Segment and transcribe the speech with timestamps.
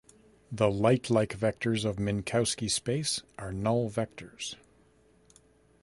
[0.51, 4.55] The light-like vectors of Minkowski space are null vectors.